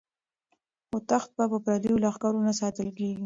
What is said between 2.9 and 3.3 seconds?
کیږي.